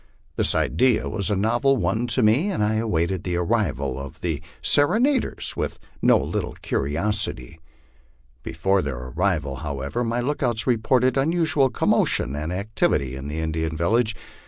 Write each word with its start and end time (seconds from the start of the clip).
This 0.35 0.55
idea 0.55 1.07
was 1.07 1.29
a 1.29 1.35
novel 1.35 1.77
one 1.77 2.07
to 2.07 2.23
me, 2.23 2.49
and 2.49 2.63
I 2.63 2.77
awaited 2.77 3.23
the 3.23 3.35
arrival 3.35 3.99
of 3.99 4.21
the 4.21 4.41
serenaders 4.59 5.55
with 5.55 5.77
no 6.01 6.17
little 6.17 6.55
curi 6.55 6.93
osity. 6.93 7.59
Before 8.41 8.81
their 8.81 8.97
arrival, 8.97 9.57
however, 9.57 10.03
my 10.03 10.19
lookouts 10.19 10.65
reported 10.65 11.17
unusual 11.17 11.69
commotion 11.69 12.35
and 12.35 12.51
activity 12.51 13.15
in 13.15 13.27
the 13.27 13.37
Indian 13.41 13.77
village. 13.77 14.15